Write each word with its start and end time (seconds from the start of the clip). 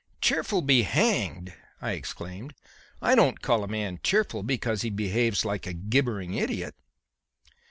"Cheerful 0.19 0.63
be 0.63 0.81
hanged!" 0.81 1.53
I 1.79 1.91
exclaimed. 1.91 2.55
"I 3.03 3.13
don't 3.13 3.39
call 3.43 3.63
a 3.63 3.67
man 3.67 3.99
cheerful 4.01 4.41
because 4.41 4.81
he 4.81 4.89
behaves 4.89 5.45
like 5.45 5.67
a 5.67 5.73
gibbering 5.73 6.33
idiot." 6.33 6.73